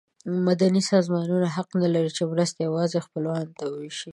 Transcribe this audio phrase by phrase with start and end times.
[0.47, 4.09] مدني سازمانونه حق نه لري چې مرستې یوازې خپلوانو ته وویشي.